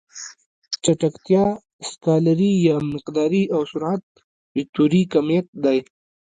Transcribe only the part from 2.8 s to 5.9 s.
مقداري او سرعت وکتوري کميت دی.